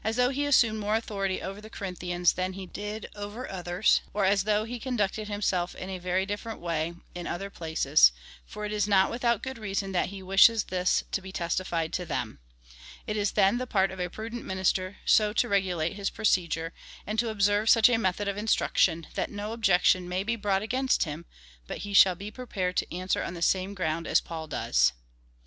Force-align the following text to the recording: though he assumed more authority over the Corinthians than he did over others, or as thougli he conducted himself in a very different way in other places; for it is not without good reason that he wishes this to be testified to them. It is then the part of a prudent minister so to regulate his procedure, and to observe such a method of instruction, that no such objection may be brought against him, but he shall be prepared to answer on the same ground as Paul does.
though 0.15 0.29
he 0.29 0.47
assumed 0.47 0.79
more 0.79 0.95
authority 0.95 1.43
over 1.43 1.61
the 1.61 1.69
Corinthians 1.69 2.33
than 2.33 2.53
he 2.53 2.65
did 2.65 3.05
over 3.15 3.47
others, 3.51 4.01
or 4.15 4.25
as 4.25 4.43
thougli 4.45 4.67
he 4.69 4.79
conducted 4.79 5.27
himself 5.27 5.75
in 5.75 5.91
a 5.91 5.99
very 5.99 6.25
different 6.25 6.59
way 6.59 6.95
in 7.13 7.27
other 7.27 7.51
places; 7.51 8.11
for 8.43 8.65
it 8.65 8.71
is 8.71 8.87
not 8.87 9.11
without 9.11 9.43
good 9.43 9.59
reason 9.59 9.91
that 9.91 10.09
he 10.09 10.23
wishes 10.23 10.63
this 10.63 11.03
to 11.11 11.21
be 11.21 11.31
testified 11.31 11.93
to 11.93 12.03
them. 12.03 12.39
It 13.05 13.15
is 13.15 13.33
then 13.33 13.59
the 13.59 13.67
part 13.67 13.91
of 13.91 13.99
a 13.99 14.09
prudent 14.09 14.43
minister 14.43 14.97
so 15.05 15.33
to 15.33 15.47
regulate 15.47 15.93
his 15.93 16.09
procedure, 16.09 16.73
and 17.05 17.19
to 17.19 17.29
observe 17.29 17.69
such 17.69 17.87
a 17.87 17.99
method 17.99 18.27
of 18.27 18.37
instruction, 18.37 19.05
that 19.13 19.29
no 19.29 19.49
such 19.51 19.53
objection 19.53 20.09
may 20.09 20.23
be 20.23 20.35
brought 20.35 20.63
against 20.63 21.03
him, 21.03 21.27
but 21.67 21.85
he 21.85 21.93
shall 21.93 22.15
be 22.15 22.31
prepared 22.31 22.75
to 22.77 22.91
answer 22.91 23.21
on 23.21 23.35
the 23.35 23.43
same 23.43 23.75
ground 23.75 24.07
as 24.07 24.19
Paul 24.19 24.47
does. 24.47 24.93